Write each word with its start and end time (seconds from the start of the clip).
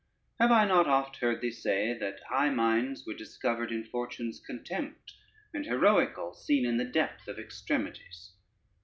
Have 0.39 0.51
I 0.51 0.65
not 0.65 0.87
oft 0.87 1.17
heard 1.17 1.41
thee 1.41 1.51
say, 1.51 1.93
that 1.93 2.23
high 2.29 2.49
minds 2.49 3.05
were 3.05 3.13
discovered 3.13 3.71
in 3.71 3.83
fortune's 3.83 4.39
contempt, 4.39 5.13
and 5.53 5.63
heroical 5.67 6.33
scene 6.33 6.65
in 6.65 6.77
the 6.77 6.85
depth 6.85 7.27
of 7.27 7.37
extremities? 7.37 8.31